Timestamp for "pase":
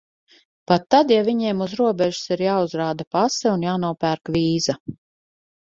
3.19-3.53